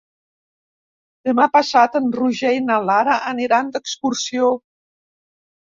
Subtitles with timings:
[1.29, 4.53] Demà passat en Roger i na Lara aniran d'excursió.